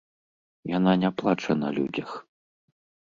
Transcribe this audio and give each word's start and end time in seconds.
Яна 0.77 0.93
не 1.01 1.11
плача 1.19 1.53
на 1.63 1.69
людзях. 1.77 2.09